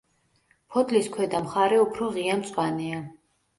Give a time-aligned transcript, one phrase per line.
[0.75, 3.07] ფოთლის ქვედა მხარე უფრო ღია მწვანეა.